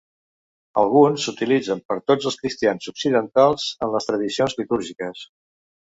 Alguns 0.83 1.25
s'utilitzen 1.27 1.83
per 1.91 1.97
tots 2.11 2.29
els 2.31 2.39
cristians 2.45 2.89
occidentals 2.95 3.69
en 3.89 3.95
les 3.97 4.09
tradicions 4.11 4.57
litúrgiques. 4.63 5.23